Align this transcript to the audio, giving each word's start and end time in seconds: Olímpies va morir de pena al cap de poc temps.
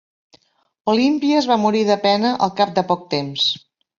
Olímpies 0.93 1.49
va 1.51 1.59
morir 1.65 1.83
de 1.91 1.99
pena 2.07 2.33
al 2.47 2.55
cap 2.61 2.75
de 2.79 2.87
poc 2.93 3.07
temps. 3.15 3.47